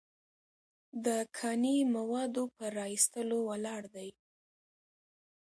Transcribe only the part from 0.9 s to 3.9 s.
د کاني موادو په را ایستلو ولاړ